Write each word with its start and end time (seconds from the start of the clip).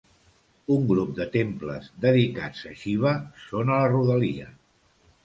Un 0.75 0.85
grup 0.91 1.11
de 1.19 1.27
temples 1.35 1.89
dedicats 2.05 2.63
a 2.71 2.73
Xiva 2.85 3.13
són 3.45 3.71
a 3.75 3.79
la 3.83 3.93
rodalia. 3.93 4.49